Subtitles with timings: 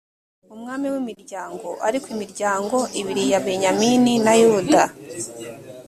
[0.53, 4.83] umwami w imiryango ariko imiryango ibiri ya benyamini na yuda